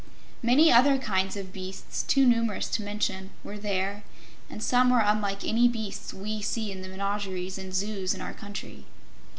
Many 0.41 0.71
other 0.71 0.97
kinds 0.97 1.37
of 1.37 1.53
beasts, 1.53 2.01
too 2.01 2.25
numerous 2.25 2.67
to 2.69 2.81
mention, 2.81 3.29
were 3.43 3.59
there, 3.59 4.01
and 4.49 4.63
some 4.63 4.89
were 4.89 5.01
unlike 5.01 5.45
any 5.45 5.67
beasts 5.67 6.11
we 6.11 6.41
see 6.41 6.71
in 6.71 6.81
the 6.81 6.87
menageries 6.87 7.59
and 7.59 7.71
zoos 7.71 8.15
in 8.15 8.19
our 8.19 8.33
country. 8.33 8.85